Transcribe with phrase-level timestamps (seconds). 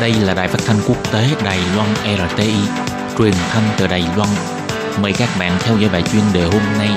[0.00, 2.52] Đây là đài phát thanh quốc tế Đài Loan RTI,
[3.18, 4.28] truyền thanh từ Đài Loan.
[5.02, 6.88] Mời các bạn theo dõi bài chuyên đề hôm nay.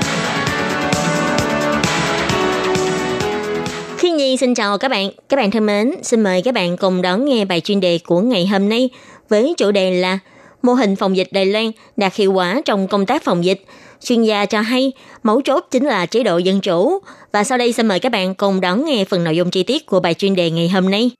[3.98, 5.10] Thiên Nhi xin chào các bạn.
[5.28, 8.20] Các bạn thân mến, xin mời các bạn cùng đón nghe bài chuyên đề của
[8.20, 8.90] ngày hôm nay
[9.28, 10.18] với chủ đề là
[10.62, 13.64] Mô hình phòng dịch Đài Loan đạt hiệu quả trong công tác phòng dịch.
[14.04, 14.92] Chuyên gia cho hay,
[15.22, 16.98] mấu chốt chính là chế độ dân chủ.
[17.32, 19.86] Và sau đây xin mời các bạn cùng đón nghe phần nội dung chi tiết
[19.86, 21.10] của bài chuyên đề ngày hôm nay.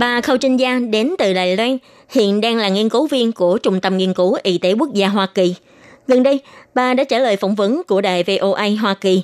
[0.00, 1.78] Bà Khâu Trinh Gia đến từ Đài Loan,
[2.10, 5.08] hiện đang là nghiên cứu viên của Trung tâm Nghiên cứu Y tế Quốc gia
[5.08, 5.54] Hoa Kỳ.
[6.06, 6.40] Gần đây,
[6.74, 9.22] bà đã trả lời phỏng vấn của đài VOA Hoa Kỳ.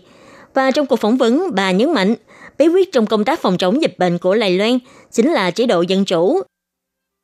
[0.55, 2.15] Và trong cuộc phỏng vấn, bà nhấn mạnh,
[2.59, 4.79] bí quyết trong công tác phòng chống dịch bệnh của Đài Loan
[5.12, 6.41] chính là chế độ dân chủ.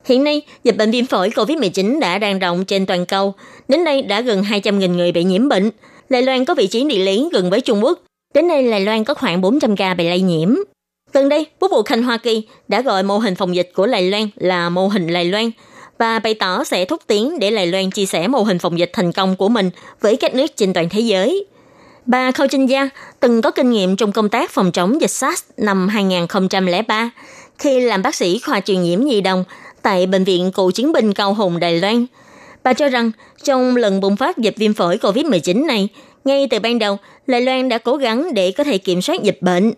[0.05, 3.33] Hiện nay, dịch bệnh viêm phổi COVID-19 đã đang rộng trên toàn cầu.
[3.67, 5.69] Đến nay đã gần 200.000 người bị nhiễm bệnh.
[6.09, 7.99] Đài Loan có vị trí địa lý gần với Trung Quốc.
[8.33, 10.55] Đến nay, Đài Loan có khoảng 400 ca bị lây nhiễm.
[11.13, 14.11] Gần đây, Quốc vụ Khanh Hoa Kỳ đã gọi mô hình phòng dịch của Lài
[14.11, 15.51] Loan là mô hình Lài Loan
[15.97, 18.89] và bày tỏ sẽ thúc tiến để Lài Loan chia sẻ mô hình phòng dịch
[18.93, 19.69] thành công của mình
[20.01, 21.45] với các nước trên toàn thế giới.
[22.05, 22.89] Bà Khâu Trinh Gia
[23.19, 27.11] từng có kinh nghiệm trong công tác phòng chống dịch SARS năm 2003
[27.57, 29.43] khi làm bác sĩ khoa truyền nhiễm nhi đồng
[29.81, 32.05] tại Bệnh viện Cựu Chiến binh Cao Hùng Đài Loan.
[32.63, 33.11] Bà cho rằng
[33.43, 35.87] trong lần bùng phát dịch viêm phổi COVID-19 này,
[36.25, 39.37] ngay từ ban đầu, Lài Loan đã cố gắng để có thể kiểm soát dịch
[39.41, 39.73] bệnh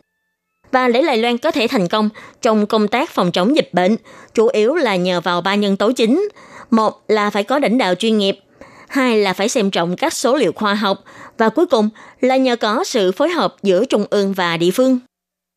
[0.76, 2.10] và để Đài Loan có thể thành công
[2.42, 3.96] trong công tác phòng chống dịch bệnh,
[4.34, 6.30] chủ yếu là nhờ vào ba nhân tố chính.
[6.72, 8.40] Một là phải có lãnh đạo chuyên nghiệp,
[8.88, 11.04] hai là phải xem trọng các số liệu khoa học
[11.38, 11.90] và cuối cùng
[12.22, 15.00] là nhờ có sự phối hợp giữa trung ương và địa phương.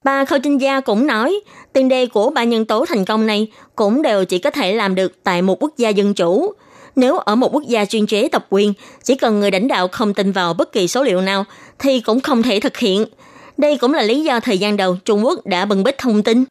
[0.05, 1.41] Bà Khâu Trinh Gia cũng nói,
[1.72, 4.94] tiền đề của ba nhân tố thành công này cũng đều chỉ có thể làm
[4.94, 6.53] được tại một quốc gia dân chủ.
[6.97, 8.72] Nếu ở một quốc gia chuyên chế tập quyền,
[9.05, 11.44] chỉ cần người lãnh đạo không tin vào bất kỳ số liệu nào
[11.78, 13.05] thì cũng không thể thực hiện–
[13.58, 16.44] đây cũng là lý do thời gian đầu Trung Quốc đã bừng bít thông tin.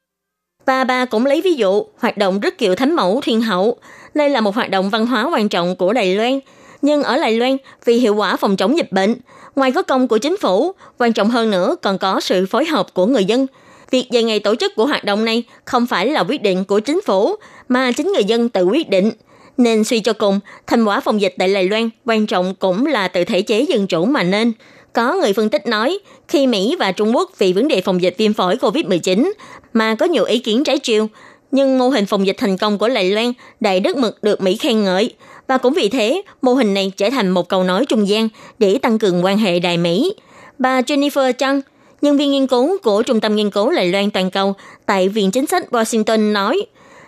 [0.65, 3.77] Và bà cũng lấy ví dụ hoạt động rất kiệu thánh mẫu thiên hậu.
[4.13, 6.39] Đây là một hoạt động văn hóa quan trọng của Đài Loan.
[6.81, 9.15] Nhưng ở Đài Loan, vì hiệu quả phòng chống dịch bệnh,
[9.55, 12.93] ngoài có công của chính phủ, quan trọng hơn nữa còn có sự phối hợp
[12.93, 13.47] của người dân.
[13.91, 16.79] Việc về ngày tổ chức của hoạt động này không phải là quyết định của
[16.79, 17.35] chính phủ,
[17.67, 19.11] mà chính người dân tự quyết định.
[19.57, 23.07] Nên suy cho cùng, thành quả phòng dịch tại Đài Loan quan trọng cũng là
[23.07, 24.51] từ thể chế dân chủ mà nên.
[24.93, 28.15] Có người phân tích nói, khi Mỹ và Trung Quốc vì vấn đề phòng dịch
[28.17, 29.31] viêm phổi COVID-19
[29.73, 31.07] mà có nhiều ý kiến trái chiều,
[31.51, 34.57] nhưng mô hình phòng dịch thành công của Đài Loan đầy đất mực được Mỹ
[34.57, 35.13] khen ngợi.
[35.47, 38.29] Và cũng vì thế, mô hình này trở thành một cầu nói trung gian
[38.59, 40.13] để tăng cường quan hệ Đài Mỹ.
[40.59, 41.61] Bà Jennifer Chang,
[42.01, 44.53] nhân viên nghiên cứu của Trung tâm Nghiên cứu Lài Loan Toàn cầu
[44.85, 46.65] tại Viện Chính sách Washington nói,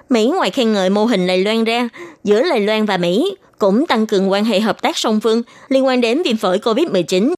[0.10, 1.90] Mỹ ngoài khen ngợi mô hình Đài Loan ra,
[2.24, 5.86] giữa Đài Loan và Mỹ cũng tăng cường quan hệ hợp tác song phương liên
[5.86, 7.34] quan đến viêm phổi COVID-19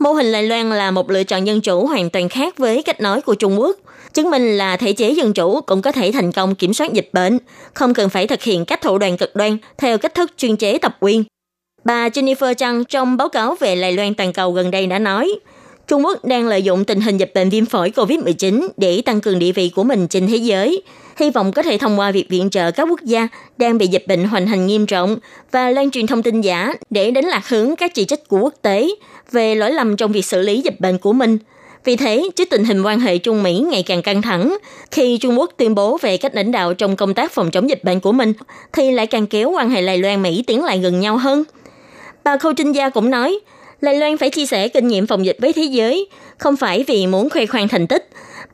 [0.00, 3.00] Mô hình Đài Loan là một lựa chọn dân chủ hoàn toàn khác với cách
[3.00, 3.76] nói của Trung Quốc,
[4.12, 7.10] chứng minh là thể chế dân chủ cũng có thể thành công kiểm soát dịch
[7.12, 7.38] bệnh,
[7.74, 10.78] không cần phải thực hiện các thủ đoạn cực đoan theo cách thức chuyên chế
[10.78, 11.24] tập quyền.
[11.84, 15.32] Bà Jennifer Chang trong báo cáo về Đài Loan toàn cầu gần đây đã nói,
[15.86, 19.38] Trung Quốc đang lợi dụng tình hình dịch bệnh viêm phổi COVID-19 để tăng cường
[19.38, 20.82] địa vị của mình trên thế giới,
[21.16, 24.04] hy vọng có thể thông qua việc viện trợ các quốc gia đang bị dịch
[24.06, 25.18] bệnh hoành hành nghiêm trọng
[25.52, 28.54] và lan truyền thông tin giả để đánh lạc hướng các chỉ trích của quốc
[28.62, 28.88] tế
[29.32, 31.38] về lỗi lầm trong việc xử lý dịch bệnh của mình.
[31.84, 34.56] Vì thế, trước tình hình quan hệ Trung Mỹ ngày càng căng thẳng,
[34.90, 37.84] khi Trung Quốc tuyên bố về cách lãnh đạo trong công tác phòng chống dịch
[37.84, 38.32] bệnh của mình,
[38.72, 41.44] thì lại càng kéo quan hệ Đài Loan Mỹ tiến lại gần nhau hơn.
[42.24, 43.40] Bà Khâu Trinh Gia cũng nói,
[43.80, 46.06] Đài Loan phải chia sẻ kinh nghiệm phòng dịch với thế giới,
[46.38, 48.08] không phải vì muốn khoe khoang thành tích,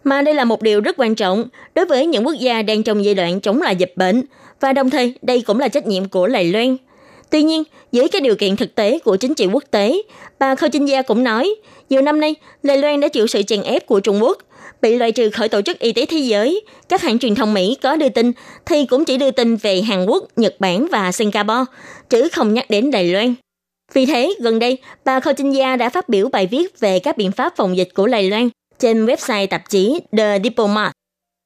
[0.04, 3.04] mà đây là một điều rất quan trọng đối với những quốc gia đang trong
[3.04, 4.22] giai đoạn chống lại dịch bệnh,
[4.60, 6.76] và đồng thời đây cũng là trách nhiệm của Lài Loan.
[7.30, 7.62] Tuy nhiên,
[7.92, 10.02] dưới các điều kiện thực tế của chính trị quốc tế,
[10.38, 11.54] bà Khâu Trinh Gia cũng nói,
[11.90, 14.38] nhiều năm nay, Lài Loan đã chịu sự chèn ép của Trung Quốc,
[14.82, 16.60] bị loại trừ khỏi Tổ chức Y tế Thế giới.
[16.88, 18.32] Các hãng truyền thông Mỹ có đưa tin
[18.66, 21.64] thì cũng chỉ đưa tin về Hàn Quốc, Nhật Bản và Singapore,
[22.10, 23.34] chứ không nhắc đến Đài Loan.
[23.92, 27.16] Vì thế, gần đây, bà Khâu Trinh Gia đã phát biểu bài viết về các
[27.16, 30.92] biện pháp phòng dịch của Đài Loan trên website tạp chí The Diplomat.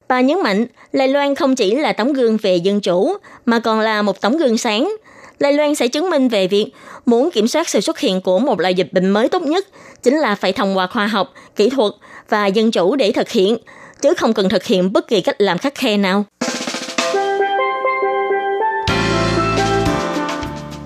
[0.09, 3.81] Bà nhấn mạnh, Đài Loan không chỉ là tấm gương về dân chủ, mà còn
[3.81, 4.97] là một tấm gương sáng.
[5.41, 6.67] Đài Loan sẽ chứng minh về việc
[7.06, 9.67] muốn kiểm soát sự xuất hiện của một loại dịch bệnh mới tốt nhất
[10.03, 11.93] chính là phải thông qua khoa học, kỹ thuật
[12.29, 13.56] và dân chủ để thực hiện,
[14.03, 16.25] chứ không cần thực hiện bất kỳ cách làm khắc khe nào.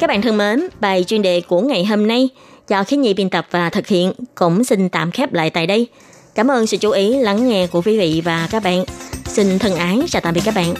[0.01, 2.29] Các bạn thân mến, bài chuyên đề của ngày hôm nay
[2.69, 5.87] do khí nhi biên tập và thực hiện cũng xin tạm khép lại tại đây.
[6.35, 8.85] Cảm ơn sự chú ý lắng nghe của quý vị và các bạn.
[9.27, 10.75] Xin thân ái chào tạm biệt các bạn.